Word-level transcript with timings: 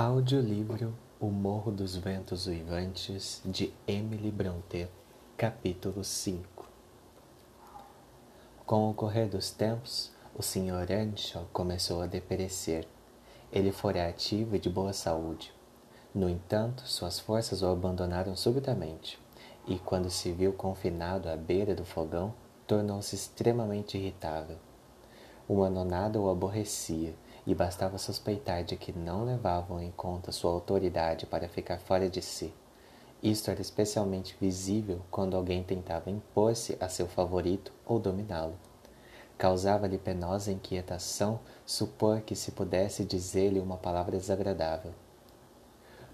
Audiolivro 0.00 0.94
O 1.18 1.26
Morro 1.26 1.72
dos 1.72 1.96
Ventos 1.96 2.46
Uivantes 2.46 3.42
de 3.44 3.74
Emily 3.84 4.30
Brontë, 4.30 4.86
capítulo 5.36 6.04
5 6.04 6.68
Com 8.64 8.88
o 8.88 8.94
correr 8.94 9.26
dos 9.26 9.50
tempos, 9.50 10.12
o 10.36 10.40
Sr. 10.40 10.88
Earnshaw 10.88 11.48
começou 11.52 12.00
a 12.00 12.06
deperecer. 12.06 12.86
Ele 13.52 13.72
fora 13.72 14.08
ativo 14.08 14.54
e 14.54 14.60
de 14.60 14.70
boa 14.70 14.92
saúde. 14.92 15.52
No 16.14 16.28
entanto, 16.28 16.82
suas 16.86 17.18
forças 17.18 17.60
o 17.60 17.66
abandonaram 17.66 18.36
subitamente, 18.36 19.18
e 19.66 19.80
quando 19.80 20.10
se 20.10 20.30
viu 20.30 20.52
confinado 20.52 21.28
à 21.28 21.36
beira 21.36 21.74
do 21.74 21.84
fogão, 21.84 22.32
tornou-se 22.68 23.16
extremamente 23.16 23.98
irritável. 23.98 24.58
Uma 25.48 25.68
nonada 25.68 26.20
o 26.20 26.30
aborrecia, 26.30 27.16
e 27.48 27.54
bastava 27.54 27.96
suspeitar 27.96 28.62
de 28.62 28.76
que 28.76 28.92
não 28.92 29.24
levavam 29.24 29.80
em 29.82 29.90
conta 29.90 30.30
sua 30.30 30.52
autoridade 30.52 31.24
para 31.24 31.48
ficar 31.48 31.78
fora 31.78 32.06
de 32.06 32.20
si. 32.20 32.52
Isto 33.22 33.50
era 33.50 33.62
especialmente 33.62 34.36
visível 34.38 35.00
quando 35.10 35.34
alguém 35.34 35.62
tentava 35.62 36.10
impor-se 36.10 36.76
a 36.78 36.90
seu 36.90 37.08
favorito 37.08 37.72
ou 37.86 37.98
dominá-lo. 37.98 38.54
Causava-lhe 39.38 39.96
penosa 39.96 40.52
inquietação 40.52 41.40
supor 41.64 42.20
que 42.20 42.36
se 42.36 42.52
pudesse 42.52 43.02
dizer-lhe 43.02 43.60
uma 43.60 43.78
palavra 43.78 44.18
desagradável. 44.18 44.92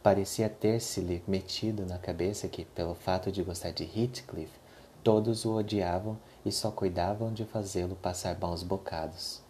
Parecia 0.04 0.48
ter-se-lhe 0.48 1.20
metido 1.26 1.84
na 1.84 1.98
cabeça 1.98 2.46
que, 2.46 2.64
pelo 2.64 2.94
fato 2.94 3.32
de 3.32 3.42
gostar 3.42 3.72
de 3.72 3.82
Heathcliff, 3.82 4.52
todos 5.02 5.44
o 5.44 5.56
odiavam 5.56 6.16
e 6.46 6.52
só 6.52 6.70
cuidavam 6.70 7.32
de 7.32 7.44
fazê-lo 7.44 7.96
passar 7.96 8.36
bons 8.36 8.62
bocados. 8.62 9.43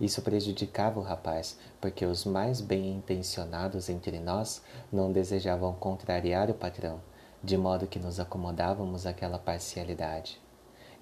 Isso 0.00 0.22
prejudicava 0.22 1.00
o 1.00 1.02
rapaz, 1.02 1.58
porque 1.80 2.06
os 2.06 2.24
mais 2.24 2.60
bem 2.60 2.92
intencionados 2.92 3.88
entre 3.88 4.20
nós 4.20 4.62
não 4.92 5.10
desejavam 5.10 5.72
contrariar 5.74 6.48
o 6.50 6.54
patrão, 6.54 7.00
de 7.42 7.56
modo 7.56 7.86
que 7.86 7.98
nos 7.98 8.20
acomodávamos 8.20 9.06
àquela 9.06 9.38
parcialidade. 9.38 10.40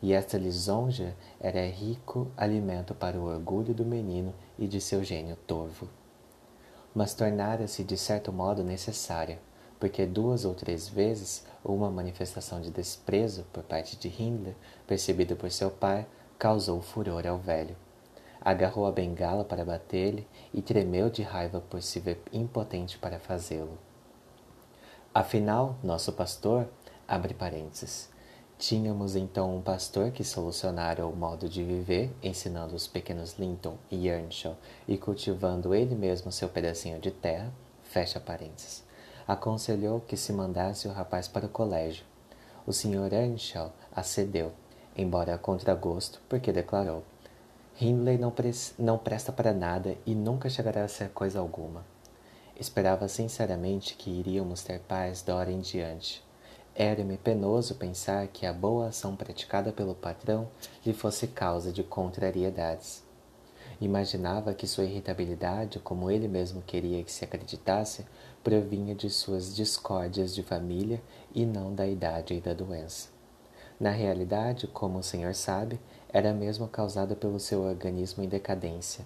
E 0.03 0.15
esta 0.15 0.39
lisonja 0.39 1.15
era 1.39 1.67
rico 1.67 2.31
alimento 2.37 2.95
para 2.95 3.19
o 3.19 3.25
orgulho 3.25 3.75
do 3.75 3.85
menino 3.85 4.35
e 4.59 4.67
de 4.67 4.81
seu 4.81 5.05
gênio 5.05 5.37
torvo. 5.47 5.89
Mas 6.95 7.13
tornara-se 7.13 7.85
de 7.85 7.99
certo 7.99 8.33
modo 8.33 8.65
necessária, 8.65 9.39
porque 9.79 10.07
duas 10.07 10.47
ou 10.47 10.55
três 10.55 10.89
vezes 10.89 11.45
uma 11.63 11.91
manifestação 11.91 12.63
de 12.63 12.71
desprezo 12.71 13.45
por 13.53 13.63
parte 13.63 13.97
de 13.97 14.09
Hindler, 14.09 14.55
percebida 14.87 15.37
por 15.37 15.51
seu 15.51 15.71
pai, 15.71 16.07
causou 16.39 16.81
furor 16.81 17.27
ao 17.27 17.39
velho 17.39 17.77
agarrou 18.47 18.87
a 18.87 18.93
bengala 18.93 19.45
para 19.45 19.65
bater-lhe 19.65 20.25
e 20.55 20.63
tremeu 20.63 21.11
de 21.11 21.21
raiva 21.21 21.61
por 21.69 21.83
se 21.83 21.99
ver 21.99 22.23
impotente 22.33 22.97
para 22.97 23.19
fazê-lo. 23.19 23.77
Afinal, 25.13 25.75
nosso 25.83 26.13
pastor, 26.13 26.69
abre 27.09 27.35
parênteses, 27.35 28.09
tínhamos 28.57 29.17
então 29.17 29.57
um 29.57 29.61
pastor 29.61 30.13
que 30.13 30.23
solucionara 30.23 31.05
o 31.05 31.17
modo 31.17 31.49
de 31.49 31.65
viver, 31.65 32.15
ensinando 32.23 32.77
os 32.77 32.87
pequenos 32.87 33.37
Linton 33.37 33.77
e 33.91 34.07
Earnshaw 34.07 34.57
e 34.87 34.97
cultivando 34.97 35.75
ele 35.75 35.97
mesmo 35.97 36.31
seu 36.31 36.49
pedacinho 36.49 37.01
de 37.01 37.11
terra, 37.11 37.53
fecha 37.83 38.21
parênteses. 38.21 38.85
Aconselhou 39.27 40.01
que 40.01 40.17
se 40.17 40.33
mandasse 40.33 40.87
o 40.87 40.93
rapaz 40.93 41.27
para 41.27 41.47
o 41.47 41.49
colégio. 41.49 42.05
O 42.65 42.73
Sr. 42.73 43.13
Earnshaw 43.13 43.73
acedeu, 43.91 44.53
embora 44.97 45.35
a 45.35 45.39
contragosto, 45.39 46.23
porque 46.29 46.53
declarou 46.53 47.03
Hindley 47.79 48.17
não, 48.17 48.33
não 48.79 48.97
presta 48.97 49.31
para 49.31 49.53
nada 49.53 49.99
e 50.07 50.15
nunca 50.15 50.49
chegará 50.49 50.85
a 50.85 50.89
ser 50.89 51.11
coisa 51.11 51.39
alguma. 51.39 51.85
Esperava 52.59 53.07
sinceramente 53.07 53.97
que 53.97 54.11
iríamos 54.11 54.63
ter 54.63 54.81
paz 54.81 55.21
da 55.21 55.37
hora 55.37 55.53
em 55.53 55.61
diante. 55.61 56.25
Era-me 56.75 57.19
penoso 57.19 57.75
pensar 57.75 58.29
que 58.29 58.47
a 58.47 58.53
boa 58.53 58.89
ação 58.89 59.15
praticada 59.15 59.73
pelo 59.73 59.95
patrão 59.95 60.49
lhe 60.87 60.95
fosse 60.95 61.27
causa 61.27 61.71
de 61.71 61.83
contrariedades. 61.83 63.05
Imaginava 63.79 64.55
que 64.55 64.67
sua 64.67 64.85
irritabilidade, 64.85 65.79
como 65.79 66.11
ele 66.11 66.29
mesmo 66.29 66.63
queria 66.63 67.05
que 67.05 67.13
se 67.13 67.27
acreditasse, 67.27 68.07
provinha 68.43 68.95
de 68.95 69.11
suas 69.11 69.55
discórdias 69.55 70.35
de 70.35 70.43
família 70.43 71.03
e 71.35 71.45
não 71.45 71.75
da 71.75 71.87
idade 71.87 72.33
e 72.33 72.41
da 72.41 72.55
doença. 72.55 73.09
Na 73.79 73.91
realidade, 73.91 74.67
como 74.67 74.99
o 74.99 75.03
senhor 75.03 75.35
sabe, 75.35 75.79
era 76.09 76.33
mesmo 76.33 76.69
causada 76.69 77.15
pelo 77.15 77.39
seu 77.39 77.63
organismo 77.63 78.23
em 78.23 78.29
decadência. 78.29 79.05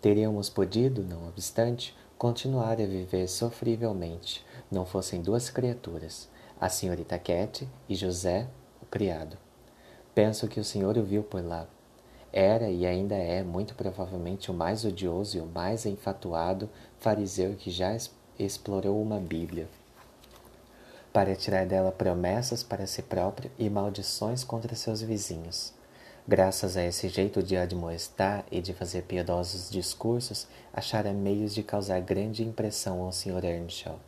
Teríamos 0.00 0.48
podido, 0.48 1.02
não 1.02 1.28
obstante, 1.28 1.96
continuar 2.16 2.72
a 2.72 2.86
viver 2.86 3.28
sofrivelmente, 3.28 4.44
não 4.70 4.84
fossem 4.86 5.20
duas 5.20 5.50
criaturas, 5.50 6.28
a 6.60 6.68
senhorita 6.68 7.18
Cat 7.18 7.68
e 7.88 7.94
José, 7.94 8.46
o 8.82 8.86
criado. 8.86 9.36
Penso 10.14 10.48
que 10.48 10.60
o 10.60 10.64
senhor 10.64 10.96
o 10.96 11.02
viu 11.02 11.22
por 11.22 11.44
lá. 11.44 11.66
Era 12.32 12.70
e 12.70 12.86
ainda 12.86 13.14
é, 13.14 13.42
muito 13.42 13.74
provavelmente, 13.74 14.50
o 14.50 14.54
mais 14.54 14.84
odioso 14.84 15.36
e 15.38 15.40
o 15.40 15.46
mais 15.46 15.86
enfatuado 15.86 16.68
fariseu 16.98 17.54
que 17.54 17.70
já 17.70 17.96
explorou 18.38 19.00
uma 19.00 19.18
Bíblia 19.18 19.68
para 21.12 21.34
tirar 21.34 21.66
dela 21.66 21.90
promessas 21.90 22.62
para 22.62 22.86
si 22.86 23.02
próprio 23.02 23.50
e 23.58 23.68
maldições 23.68 24.44
contra 24.44 24.74
seus 24.76 25.02
vizinhos. 25.02 25.72
Graças 26.30 26.76
a 26.76 26.84
esse 26.84 27.08
jeito 27.08 27.42
de 27.42 27.56
admoestar 27.56 28.44
e 28.52 28.60
de 28.60 28.74
fazer 28.74 29.04
piedosos 29.04 29.70
discursos, 29.70 30.46
achara 30.70 31.10
meios 31.10 31.54
de 31.54 31.62
causar 31.62 32.02
grande 32.02 32.44
impressão 32.44 33.00
ao 33.00 33.10
Sr. 33.10 33.46
Earnshaw. 33.46 33.98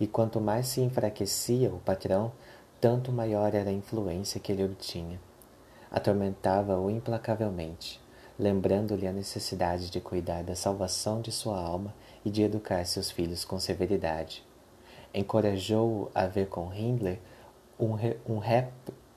E 0.00 0.06
quanto 0.08 0.40
mais 0.40 0.66
se 0.66 0.80
enfraquecia 0.80 1.70
o 1.70 1.78
patrão, 1.78 2.32
tanto 2.80 3.12
maior 3.12 3.54
era 3.54 3.70
a 3.70 3.72
influência 3.72 4.40
que 4.40 4.50
ele 4.50 4.64
obtinha. 4.64 5.20
Atormentava-o 5.92 6.90
implacavelmente, 6.90 8.00
lembrando-lhe 8.36 9.06
a 9.06 9.12
necessidade 9.12 9.90
de 9.90 10.00
cuidar 10.00 10.42
da 10.42 10.56
salvação 10.56 11.20
de 11.20 11.30
sua 11.30 11.56
alma 11.56 11.94
e 12.24 12.30
de 12.30 12.42
educar 12.42 12.84
seus 12.84 13.12
filhos 13.12 13.44
com 13.44 13.60
severidade. 13.60 14.44
Encorajou-o 15.14 16.10
a 16.12 16.26
ver 16.26 16.48
com 16.48 16.74
Hindley 16.74 17.20
um, 17.78 17.92
re, 17.92 18.16
um, 18.28 18.38
rep, 18.38 18.72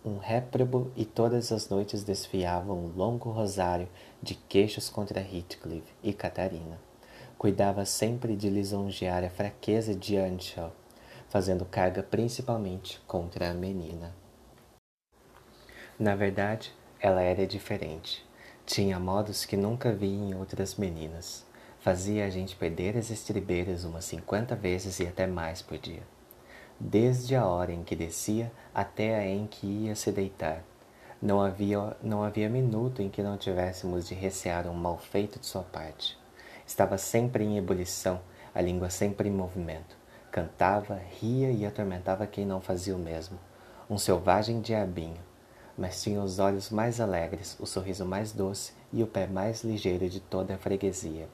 um 0.05 0.19
réprobo 0.19 0.91
e 0.95 1.03
todas 1.03 1.51
as 1.51 1.67
noites 1.67 2.03
desfiava 2.03 2.71
um 2.71 2.87
longo 2.95 3.31
rosário 3.31 3.89
de 4.21 4.35
queixos 4.35 4.87
contra 4.87 5.19
Heathcliff 5.19 5.87
e 6.03 6.13
Catarina. 6.13 6.79
Cuidava 7.39 7.83
sempre 7.85 8.35
de 8.35 8.47
lisonjear 8.47 9.23
a 9.23 9.29
fraqueza 9.29 9.95
de 9.95 10.15
Earnshaw, 10.15 10.71
fazendo 11.27 11.65
carga 11.65 12.03
principalmente 12.03 13.01
contra 13.07 13.49
a 13.49 13.53
menina. 13.53 14.15
Na 15.97 16.15
verdade, 16.15 16.71
ela 16.99 17.21
era 17.21 17.47
diferente. 17.47 18.23
Tinha 18.63 18.99
modos 18.99 19.43
que 19.43 19.57
nunca 19.57 19.91
vi 19.91 20.07
em 20.07 20.35
outras 20.35 20.75
meninas. 20.75 21.43
Fazia 21.79 22.25
a 22.25 22.29
gente 22.29 22.55
perder 22.55 22.95
as 22.95 23.09
estribeiras 23.09 23.83
umas 23.83 24.05
cinquenta 24.05 24.55
vezes 24.55 24.99
e 24.99 25.07
até 25.07 25.25
mais 25.25 25.61
por 25.61 25.77
dia 25.77 26.14
desde 26.79 27.35
a 27.35 27.45
hora 27.45 27.71
em 27.71 27.83
que 27.83 27.95
descia 27.95 28.51
até 28.73 29.15
a 29.15 29.25
em 29.25 29.47
que 29.47 29.65
ia 29.65 29.95
se 29.95 30.11
deitar. 30.11 30.63
Não 31.21 31.41
havia, 31.41 31.95
não 32.03 32.23
havia 32.23 32.49
minuto 32.49 33.01
em 33.01 33.09
que 33.09 33.23
não 33.23 33.37
tivéssemos 33.37 34.07
de 34.07 34.13
recear 34.13 34.67
um 34.67 34.73
mal 34.73 34.97
feito 34.97 35.39
de 35.39 35.45
sua 35.45 35.63
parte. 35.63 36.17
Estava 36.67 36.97
sempre 36.97 37.43
em 37.43 37.57
ebulição, 37.57 38.19
a 38.53 38.61
língua 38.61 38.89
sempre 38.89 39.29
em 39.29 39.31
movimento. 39.31 39.95
Cantava, 40.31 40.99
ria 41.19 41.51
e 41.51 41.65
atormentava 41.65 42.27
quem 42.27 42.45
não 42.45 42.59
fazia 42.59 42.95
o 42.95 42.99
mesmo. 42.99 43.39
Um 43.89 43.97
selvagem 43.97 44.59
diabinho. 44.59 45.21
Mas 45.77 46.01
tinha 46.03 46.21
os 46.21 46.39
olhos 46.39 46.69
mais 46.69 46.99
alegres, 46.99 47.57
o 47.59 47.65
sorriso 47.65 48.05
mais 48.05 48.31
doce 48.31 48.73
e 48.91 49.01
o 49.03 49.07
pé 49.07 49.27
mais 49.27 49.63
ligeiro 49.63 50.09
de 50.09 50.19
toda 50.19 50.55
a 50.55 50.57
freguesia. 50.57 51.27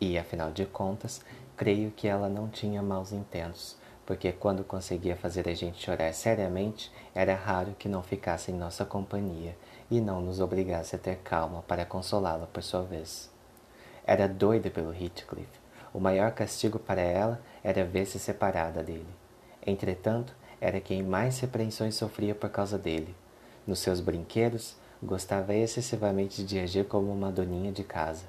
E, 0.00 0.18
afinal 0.18 0.50
de 0.50 0.66
contas, 0.66 1.20
creio 1.56 1.90
que 1.90 2.08
ela 2.08 2.28
não 2.28 2.48
tinha 2.48 2.82
maus 2.82 3.12
intentos, 3.12 3.76
porque 4.04 4.32
quando 4.32 4.64
conseguia 4.64 5.16
fazer 5.16 5.48
a 5.48 5.54
gente 5.54 5.82
chorar 5.82 6.12
seriamente, 6.12 6.92
era 7.14 7.34
raro 7.34 7.74
que 7.78 7.88
não 7.88 8.02
ficasse 8.02 8.50
em 8.50 8.54
nossa 8.54 8.84
companhia 8.84 9.56
e 9.90 10.00
não 10.00 10.20
nos 10.20 10.40
obrigasse 10.40 10.96
a 10.96 10.98
ter 10.98 11.16
calma 11.18 11.62
para 11.62 11.84
consolá-la 11.84 12.46
por 12.46 12.62
sua 12.62 12.82
vez. 12.82 13.30
Era 14.06 14.26
doida 14.28 14.70
pelo 14.70 14.92
Heathcliff. 14.92 15.48
O 15.94 16.00
maior 16.00 16.32
castigo 16.32 16.78
para 16.78 17.02
ela 17.02 17.40
era 17.62 17.84
ver-se 17.84 18.18
separada 18.18 18.82
dele. 18.82 19.14
Entretanto, 19.64 20.34
era 20.60 20.80
quem 20.80 21.02
mais 21.02 21.38
repreensões 21.40 21.94
sofria 21.94 22.34
por 22.34 22.48
causa 22.48 22.78
dele. 22.78 23.14
Nos 23.66 23.80
seus 23.80 24.00
brinquedos, 24.00 24.76
gostava 25.02 25.54
excessivamente 25.54 26.44
de 26.44 26.58
agir 26.58 26.86
como 26.86 27.12
uma 27.12 27.30
doninha 27.30 27.70
de 27.70 27.84
casa. 27.84 28.24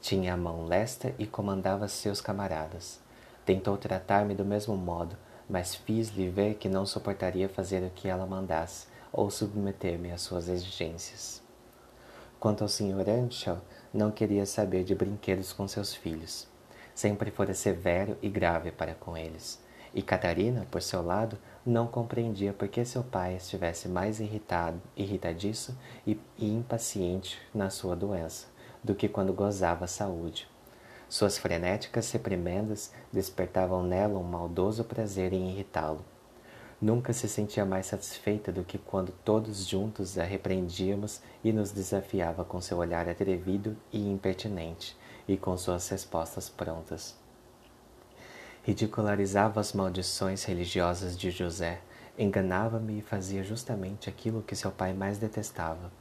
Tinha 0.00 0.34
a 0.34 0.36
mão 0.36 0.64
lesta 0.64 1.14
e 1.18 1.26
comandava 1.26 1.86
seus 1.88 2.20
camaradas. 2.20 3.01
Tentou 3.44 3.76
tratar-me 3.76 4.34
do 4.34 4.44
mesmo 4.44 4.76
modo, 4.76 5.16
mas 5.48 5.74
fiz-lhe 5.74 6.28
ver 6.28 6.54
que 6.54 6.68
não 6.68 6.86
suportaria 6.86 7.48
fazer 7.48 7.82
o 7.82 7.90
que 7.90 8.08
ela 8.08 8.26
mandasse 8.26 8.86
ou 9.12 9.30
submeter-me 9.30 10.10
às 10.10 10.22
suas 10.22 10.48
exigências. 10.48 11.42
Quanto 12.40 12.62
ao 12.62 12.68
Sr. 12.68 13.08
Earnshaw, 13.08 13.58
não 13.92 14.10
queria 14.10 14.46
saber 14.46 14.84
de 14.84 14.94
brinquedos 14.94 15.52
com 15.52 15.68
seus 15.68 15.94
filhos. 15.94 16.48
sempre 16.94 17.30
fora 17.30 17.54
severo 17.54 18.18
e 18.20 18.28
grave 18.28 18.70
para 18.70 18.94
com 18.94 19.16
eles. 19.16 19.58
E 19.94 20.02
Catarina, 20.02 20.66
por 20.70 20.82
seu 20.82 21.02
lado, 21.02 21.38
não 21.64 21.86
compreendia 21.86 22.52
por 22.52 22.68
que 22.68 22.84
seu 22.84 23.02
pai 23.02 23.36
estivesse 23.36 23.88
mais 23.88 24.20
irritado, 24.20 24.80
irritadiço 24.96 25.76
e, 26.06 26.18
e 26.38 26.52
impaciente 26.52 27.38
na 27.54 27.70
sua 27.70 27.94
doença 27.94 28.46
do 28.82 28.94
que 28.94 29.08
quando 29.08 29.32
gozava 29.32 29.86
saúde. 29.86 30.48
Suas 31.12 31.36
frenéticas 31.36 32.10
reprimendas 32.10 32.90
despertavam 33.12 33.82
nela 33.82 34.18
um 34.18 34.22
maldoso 34.22 34.82
prazer 34.82 35.34
em 35.34 35.50
irritá-lo. 35.50 36.02
Nunca 36.80 37.12
se 37.12 37.28
sentia 37.28 37.66
mais 37.66 37.84
satisfeita 37.84 38.50
do 38.50 38.64
que 38.64 38.78
quando 38.78 39.12
todos 39.22 39.66
juntos 39.66 40.16
a 40.16 40.24
repreendíamos 40.24 41.20
e 41.44 41.52
nos 41.52 41.70
desafiava 41.70 42.46
com 42.46 42.62
seu 42.62 42.78
olhar 42.78 43.10
atrevido 43.10 43.76
e 43.92 44.08
impertinente 44.08 44.96
e 45.28 45.36
com 45.36 45.54
suas 45.58 45.86
respostas 45.90 46.48
prontas. 46.48 47.14
Ridicularizava 48.62 49.60
as 49.60 49.74
maldições 49.74 50.44
religiosas 50.44 51.14
de 51.14 51.30
José, 51.30 51.82
enganava-me 52.18 53.00
e 53.00 53.02
fazia 53.02 53.44
justamente 53.44 54.08
aquilo 54.08 54.40
que 54.40 54.56
seu 54.56 54.70
pai 54.70 54.94
mais 54.94 55.18
detestava 55.18 55.92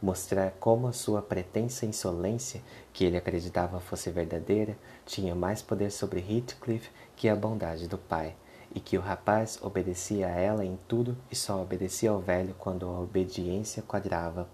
mostrar 0.00 0.52
como 0.58 0.86
a 0.86 0.92
sua 0.92 1.20
pretensa 1.20 1.84
insolência, 1.84 2.62
que 2.92 3.04
ele 3.04 3.16
acreditava 3.16 3.80
fosse 3.80 4.10
verdadeira, 4.10 4.76
tinha 5.04 5.34
mais 5.34 5.60
poder 5.60 5.90
sobre 5.90 6.20
Heathcliff 6.20 6.90
que 7.14 7.28
a 7.28 7.36
bondade 7.36 7.86
do 7.86 7.98
pai, 7.98 8.34
e 8.74 8.80
que 8.80 8.96
o 8.96 9.00
rapaz 9.00 9.58
obedecia 9.62 10.28
a 10.28 10.30
ela 10.30 10.64
em 10.64 10.78
tudo 10.88 11.16
e 11.30 11.36
só 11.36 11.60
obedecia 11.60 12.10
ao 12.10 12.20
velho 12.20 12.54
quando 12.58 12.86
a 12.86 13.00
obediência 13.00 13.82
quadrava 13.82 14.48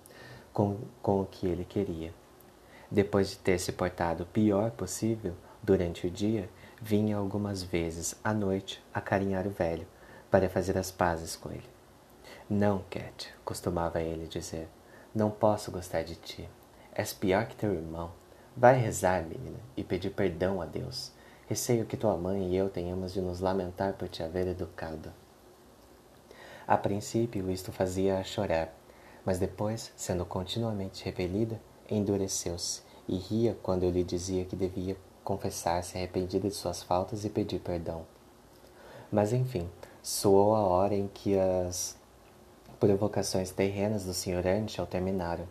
com, 0.52 0.78
com 1.02 1.20
o 1.20 1.26
que 1.26 1.46
ele 1.46 1.64
queria. 1.64 2.14
Depois 2.90 3.30
de 3.30 3.38
ter 3.38 3.58
se 3.58 3.72
portado 3.72 4.22
o 4.22 4.26
pior 4.26 4.70
possível 4.70 5.34
durante 5.62 6.06
o 6.06 6.10
dia, 6.10 6.48
vinha 6.80 7.16
algumas 7.16 7.62
vezes 7.62 8.14
à 8.22 8.32
noite 8.32 8.82
acarinhar 8.92 9.46
o 9.46 9.50
velho 9.50 9.86
para 10.30 10.48
fazer 10.48 10.78
as 10.78 10.90
pazes 10.90 11.36
com 11.36 11.50
ele. 11.50 11.68
Não, 12.48 12.84
Cat, 12.88 13.34
costumava 13.44 14.00
ele 14.00 14.26
dizer, 14.26 14.68
não 15.16 15.30
posso 15.30 15.70
gostar 15.70 16.02
de 16.02 16.14
ti. 16.14 16.46
És 16.94 17.14
pior 17.14 17.46
que 17.46 17.56
teu 17.56 17.72
irmão. 17.72 18.10
Vai 18.54 18.76
rezar, 18.76 19.22
menina, 19.22 19.58
e 19.74 19.82
pedir 19.82 20.10
perdão 20.10 20.60
a 20.60 20.66
Deus. 20.66 21.10
Receio 21.48 21.86
que 21.86 21.96
tua 21.96 22.18
mãe 22.18 22.50
e 22.50 22.56
eu 22.56 22.68
tenhamos 22.68 23.14
de 23.14 23.22
nos 23.22 23.40
lamentar 23.40 23.94
por 23.94 24.10
te 24.10 24.22
haver 24.22 24.46
educado. 24.46 25.10
A 26.68 26.76
princípio, 26.76 27.50
isto 27.50 27.72
fazia-a 27.72 28.22
chorar, 28.22 28.74
mas 29.24 29.38
depois, 29.38 29.90
sendo 29.96 30.26
continuamente 30.26 31.02
repelida, 31.02 31.58
endureceu-se 31.90 32.82
e 33.08 33.16
ria 33.16 33.56
quando 33.62 33.84
eu 33.84 33.90
lhe 33.90 34.04
dizia 34.04 34.44
que 34.44 34.54
devia 34.54 34.98
confessar-se 35.24 35.96
arrependida 35.96 36.46
de 36.46 36.54
suas 36.54 36.82
faltas 36.82 37.24
e 37.24 37.30
pedir 37.30 37.60
perdão. 37.60 38.04
Mas 39.10 39.32
enfim, 39.32 39.66
soou 40.02 40.54
a 40.54 40.60
hora 40.60 40.94
em 40.94 41.08
que 41.08 41.38
as 41.38 41.96
provocações 42.78 43.50
terrenas 43.50 44.04
do 44.04 44.12
Sr. 44.12 44.44
Earnshaw 44.44 44.86
terminaram. 44.86 45.48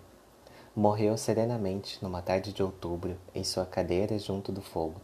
Morreu 0.75 1.17
serenamente 1.17 1.97
numa 2.03 2.21
tarde 2.21 2.53
de 2.53 2.61
outubro, 2.61 3.17
em 3.33 3.43
sua 3.43 3.65
cadeira 3.65 4.19
junto 4.19 4.51
do 4.51 4.61
fogo. 4.61 5.01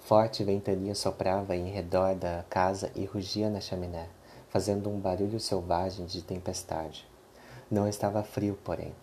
Forte 0.00 0.44
ventania 0.44 0.94
soprava 0.94 1.56
em 1.56 1.70
redor 1.70 2.14
da 2.14 2.44
casa 2.50 2.92
e 2.94 3.06
rugia 3.06 3.48
na 3.48 3.60
chaminé, 3.60 4.08
fazendo 4.50 4.90
um 4.90 5.00
barulho 5.00 5.40
selvagem 5.40 6.04
de 6.04 6.20
tempestade. 6.20 7.08
Não 7.70 7.88
estava 7.88 8.22
frio, 8.22 8.58
porém. 8.62 8.94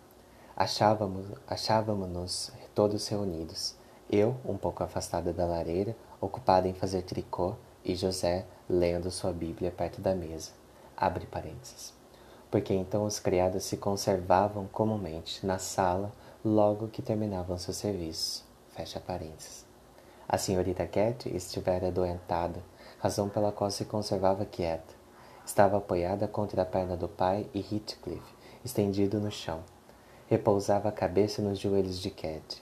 Achávamos-nos 0.55 1.39
achávamos 1.47 2.51
todos 2.75 3.07
reunidos. 3.07 3.75
Eu, 4.09 4.35
um 4.45 4.57
pouco 4.57 4.83
afastada 4.83 5.33
da 5.33 5.45
lareira, 5.45 5.95
ocupada 6.21 6.67
em 6.67 6.73
fazer 6.73 7.01
tricô, 7.01 7.55
e 7.83 7.95
José 7.95 8.45
lendo 8.69 9.09
sua 9.09 9.31
Bíblia 9.31 9.71
perto 9.71 10.01
da 10.01 10.13
mesa. 10.13 10.51
Abre 10.95 11.25
parênteses 11.25 11.96
porque 12.49 12.73
então 12.73 13.05
os 13.05 13.19
criados 13.19 13.63
se 13.63 13.77
conservavam 13.77 14.67
comumente 14.67 15.45
na 15.45 15.59
sala 15.59 16.11
logo 16.44 16.88
que 16.88 17.01
terminavam 17.01 17.57
seu 17.57 17.73
serviço. 17.73 18.45
Fecha 18.69 18.99
parênteses. 18.99 19.65
A 20.27 20.38
senhorita 20.38 20.85
Cat 20.88 21.27
estivera 21.33 21.88
adoentada, 21.88 22.61
razão 22.99 23.27
pela 23.27 23.51
qual 23.51 23.69
se 23.71 23.85
conservava 23.85 24.45
quieta. 24.45 24.95
Estava 25.45 25.77
apoiada 25.77 26.27
contra 26.27 26.61
a 26.61 26.65
perna 26.65 26.95
do 26.95 27.07
pai 27.07 27.49
e 27.53 27.59
Heathcliff, 27.59 28.23
estendido 28.63 29.19
no 29.19 29.31
chão. 29.31 29.61
Repousava 30.27 30.89
a 30.89 30.91
cabeça 30.91 31.41
nos 31.41 31.59
joelhos 31.59 31.99
de 31.99 32.09
Cat. 32.09 32.61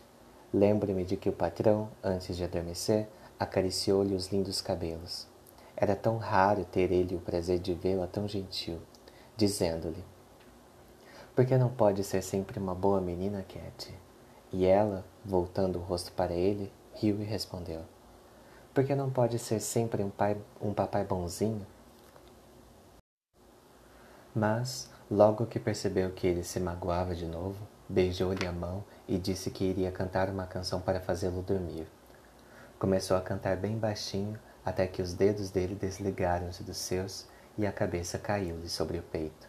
Lembro-me 0.54 1.04
de 1.04 1.18
que 1.18 1.28
o 1.28 1.34
patrão, 1.34 1.90
antes 2.04 2.38
de 2.38 2.44
adormecer, 2.44 3.08
acariciou-lhe 3.40 4.16
os 4.16 4.28
lindos 4.28 4.62
cabelos. 4.62 5.28
Era 5.76 5.96
tão 5.96 6.18
raro 6.18 6.64
ter 6.64 6.92
ele 6.92 7.16
o 7.16 7.20
prazer 7.20 7.60
de 7.60 7.74
vê-la 7.74 8.08
tão 8.08 8.28
gentil 8.28 8.80
dizendo-lhe: 9.38 10.04
Por 11.36 11.46
que 11.46 11.58
não 11.58 11.70
pode 11.70 12.04
ser 12.04 12.22
sempre 12.22 12.60
uma 12.60 12.74
boa 12.74 13.02
menina, 13.02 13.44
Cat? 13.48 13.94
E 14.52 14.66
ela, 14.66 15.04
voltando 15.24 15.80
o 15.80 15.82
rosto 15.82 16.12
para 16.14 16.34
ele, 16.34 16.72
riu 16.94 17.22
e 17.22 17.26
respondeu: 17.26 17.82
Por 18.74 18.84
que 18.86 18.96
não 18.96 19.10
pode 19.10 19.38
ser 19.40 19.60
sempre 19.60 20.04
um, 20.04 20.10
pai, 20.10 20.38
um 20.62 20.74
papai 20.74 21.04
bonzinho? 21.04 21.66
Mas, 24.34 24.90
logo 25.10 25.46
que 25.46 25.60
percebeu 25.60 26.12
que 26.12 26.28
ele 26.28 26.44
se 26.44 26.60
magoava 26.60 27.16
de 27.16 27.26
novo, 27.26 27.56
beijou-lhe 27.88 28.46
a 28.46 28.52
mão 28.52 28.84
e 29.08 29.18
disse 29.18 29.50
que 29.50 29.64
iria 29.64 29.92
cantar 29.92 30.30
uma 30.30 30.46
canção 30.46 30.82
para 30.82 31.00
fazê-lo 31.00 31.42
dormir. 31.42 31.88
Começou 32.78 33.16
a 33.16 33.22
cantar 33.22 33.56
bem 33.56 33.78
baixinho 33.78 34.38
até 34.66 34.88
que 34.88 35.02
os 35.02 35.14
dedos 35.14 35.50
dele 35.52 35.76
desligaram-se 35.76 36.64
dos 36.64 36.78
seus 36.78 37.28
e 37.58 37.66
a 37.66 37.72
cabeça 37.72 38.20
caiu-lhe 38.20 38.68
sobre 38.68 38.98
o 38.98 39.04
peito. 39.04 39.48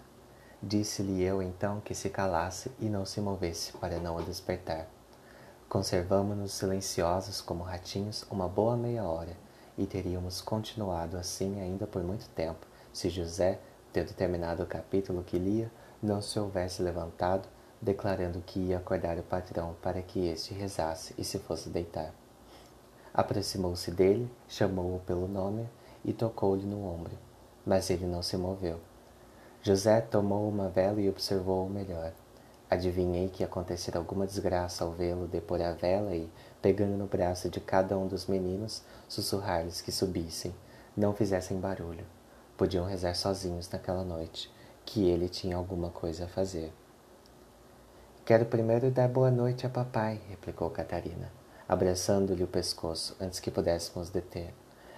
Disse-lhe 0.63 1.23
eu 1.23 1.43
então 1.43 1.81
que 1.81 1.95
se 1.95 2.09
calasse 2.09 2.71
e 2.81 2.89
não 2.89 3.05
se 3.05 3.21
movesse 3.21 3.73
para 3.73 3.99
não 3.99 4.17
a 4.17 4.23
despertar. 4.23 4.87
Conservamo-nos 5.69 6.53
silenciosos 6.53 7.41
como 7.41 7.65
ratinhos 7.65 8.25
uma 8.31 8.49
boa 8.49 8.77
meia 8.77 9.05
hora 9.05 9.37
e 9.77 9.85
teríamos 9.87 10.41
continuado 10.41 11.17
assim 11.17 11.61
ainda 11.61 11.87
por 11.87 12.03
muito 12.03 12.29
tempo 12.31 12.67
se 12.93 13.11
José, 13.11 13.59
tendo 13.93 14.15
terminado 14.15 14.63
o 14.63 14.67
capítulo 14.67 15.23
que 15.23 15.39
lia, 15.39 15.71
não 16.03 16.23
se 16.23 16.39
houvesse 16.39 16.83
levantado, 16.83 17.49
declarando 17.83 18.41
que 18.41 18.59
ia 18.59 18.79
acordar 18.79 19.19
o 19.19 19.23
patrão 19.23 19.77
para 19.83 20.01
que 20.01 20.27
este 20.27 20.55
rezasse 20.55 21.15
e 21.19 21.25
se 21.25 21.39
fosse 21.39 21.69
deitar. 21.69 22.15
Aproximou-se 23.13 23.91
dele, 23.91 24.31
chamou-o 24.49 25.01
pelo 25.01 25.29
nome 25.29 25.69
e 26.05 26.13
tocou-lhe 26.13 26.65
no 26.65 26.87
ombro 26.87 27.26
mas 27.67 27.91
ele 27.91 28.07
não 28.07 28.23
se 28.23 28.37
moveu. 28.37 28.79
José 29.63 30.01
tomou 30.01 30.49
uma 30.49 30.69
vela 30.69 31.01
e 31.01 31.09
observou-o 31.09 31.69
melhor. 31.69 32.13
Adivinhei 32.71 33.29
que 33.29 33.43
ia 33.43 33.47
acontecer 33.47 33.97
alguma 33.97 34.27
desgraça 34.27 34.85
ao 34.85 34.93
vê-lo 34.93 35.27
depor 35.27 35.61
a 35.61 35.73
vela 35.73 36.15
e, 36.15 36.31
pegando 36.63 36.97
no 36.97 37.07
braço 37.07 37.51
de 37.51 37.61
cada 37.61 37.99
um 37.99 38.07
dos 38.07 38.27
meninos, 38.27 38.83
sussurrar-lhes 39.09 39.81
que 39.81 39.91
subissem, 39.91 40.55
não 40.97 41.13
fizessem 41.13 41.59
barulho. 41.59 42.05
Podiam 42.57 42.87
rezar 42.87 43.15
sozinhos 43.15 43.69
naquela 43.69 44.05
noite, 44.05 44.51
que 44.85 45.09
ele 45.09 45.29
tinha 45.29 45.57
alguma 45.57 45.91
coisa 45.91 46.25
a 46.25 46.29
fazer. 46.29 46.73
Quero 48.25 48.47
primeiro 48.47 48.91
dar 48.91 49.09
boa 49.09 49.31
noite 49.31 49.67
a 49.67 49.71
papai, 49.71 50.21
replicou 50.29 50.71
Catarina, 50.71 51.31
abraçando-lhe 51.69 52.43
o 52.43 52.49
pescoço 52.49 53.17
antes 53.21 53.39
que 53.39 53.51
pudéssemos 53.51 54.11
deter. 54.11 54.53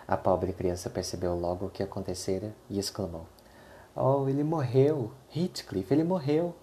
A 0.08 0.16
pobre 0.16 0.54
criança 0.54 0.88
percebeu 0.88 1.38
logo 1.38 1.66
o 1.66 1.70
que 1.70 1.82
acontecera 1.82 2.54
e 2.70 2.78
exclamou: 2.78 3.26
Oh, 3.94 4.26
ele 4.26 4.42
morreu! 4.42 5.12
Heathcliff, 5.36 5.92
ele 5.92 6.02
morreu! 6.02 6.54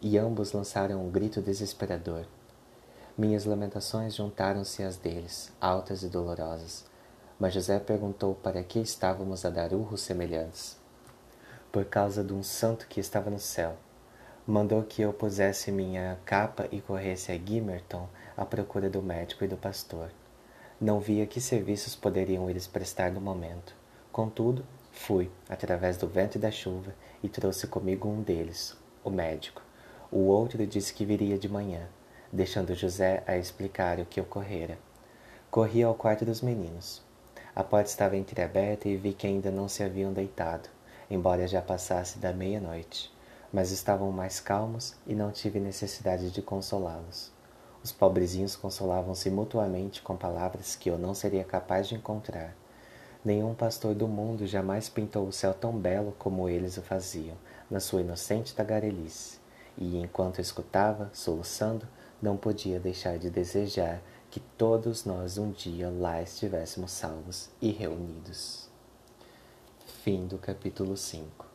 E 0.00 0.16
ambos 0.16 0.52
lançaram 0.52 1.04
um 1.04 1.10
grito 1.10 1.42
desesperador. 1.42 2.24
Minhas 3.18 3.44
lamentações 3.44 4.14
juntaram-se 4.14 4.84
às 4.84 4.96
deles, 4.96 5.52
altas 5.60 6.04
e 6.04 6.08
dolorosas. 6.08 6.84
Mas 7.36 7.52
José 7.52 7.80
perguntou 7.80 8.36
para 8.36 8.62
que 8.62 8.78
estávamos 8.78 9.44
a 9.44 9.50
dar 9.50 9.72
urros 9.72 10.02
semelhantes. 10.02 10.76
Por 11.72 11.84
causa 11.86 12.22
de 12.22 12.32
um 12.32 12.44
santo 12.44 12.86
que 12.86 13.00
estava 13.00 13.28
no 13.28 13.40
céu. 13.40 13.74
Mandou 14.46 14.84
que 14.84 15.02
eu 15.02 15.12
pusesse 15.12 15.72
minha 15.72 16.16
capa 16.24 16.68
e 16.70 16.80
corresse 16.80 17.32
a 17.32 17.36
Gimmerton 17.36 18.08
à 18.36 18.44
procura 18.44 18.88
do 18.88 19.02
médico 19.02 19.42
e 19.42 19.48
do 19.48 19.56
pastor. 19.56 20.10
Não 20.82 20.98
via 20.98 21.28
que 21.28 21.40
serviços 21.40 21.94
poderiam 21.94 22.50
eles 22.50 22.66
prestar 22.66 23.12
no 23.12 23.20
momento. 23.20 23.72
Contudo, 24.10 24.66
fui, 24.90 25.30
através 25.48 25.96
do 25.96 26.08
vento 26.08 26.34
e 26.34 26.40
da 26.40 26.50
chuva, 26.50 26.92
e 27.22 27.28
trouxe 27.28 27.68
comigo 27.68 28.08
um 28.08 28.20
deles, 28.20 28.76
o 29.04 29.08
médico. 29.08 29.62
O 30.10 30.26
outro 30.26 30.66
disse 30.66 30.92
que 30.92 31.04
viria 31.04 31.38
de 31.38 31.48
manhã, 31.48 31.88
deixando 32.32 32.74
José 32.74 33.22
a 33.28 33.36
explicar 33.36 34.00
o 34.00 34.04
que 34.04 34.20
ocorrera. 34.20 34.76
Corri 35.52 35.84
ao 35.84 35.94
quarto 35.94 36.24
dos 36.24 36.40
meninos. 36.40 37.00
A 37.54 37.62
porta 37.62 37.88
estava 37.88 38.16
entreaberta 38.16 38.88
e 38.88 38.96
vi 38.96 39.12
que 39.12 39.28
ainda 39.28 39.52
não 39.52 39.68
se 39.68 39.84
haviam 39.84 40.12
deitado, 40.12 40.68
embora 41.08 41.46
já 41.46 41.62
passasse 41.62 42.18
da 42.18 42.32
meia-noite. 42.32 43.08
Mas 43.52 43.70
estavam 43.70 44.10
mais 44.10 44.40
calmos 44.40 44.96
e 45.06 45.14
não 45.14 45.30
tive 45.30 45.60
necessidade 45.60 46.32
de 46.32 46.42
consolá-los. 46.42 47.31
Os 47.82 47.90
pobrezinhos 47.90 48.54
consolavam-se 48.54 49.28
mutuamente 49.28 50.02
com 50.02 50.16
palavras 50.16 50.76
que 50.76 50.88
eu 50.88 50.96
não 50.96 51.14
seria 51.14 51.42
capaz 51.42 51.88
de 51.88 51.96
encontrar. 51.96 52.54
Nenhum 53.24 53.54
pastor 53.54 53.94
do 53.94 54.06
mundo 54.06 54.46
jamais 54.46 54.88
pintou 54.88 55.26
o 55.26 55.32
céu 55.32 55.52
tão 55.52 55.76
belo 55.76 56.14
como 56.18 56.48
eles 56.48 56.76
o 56.76 56.82
faziam, 56.82 57.36
na 57.68 57.80
sua 57.80 58.02
inocente 58.02 58.54
tagarelice. 58.54 59.38
E 59.76 59.98
enquanto 59.98 60.40
escutava, 60.40 61.10
soluçando, 61.12 61.86
não 62.20 62.36
podia 62.36 62.78
deixar 62.78 63.18
de 63.18 63.30
desejar 63.30 64.00
que 64.30 64.38
todos 64.38 65.04
nós 65.04 65.36
um 65.36 65.50
dia 65.50 65.90
lá 65.90 66.22
estivéssemos 66.22 66.92
salvos 66.92 67.50
e 67.60 67.70
reunidos. 67.70 68.68
Fim 70.04 70.26
do 70.26 70.38
capítulo 70.38 70.96
5 70.96 71.51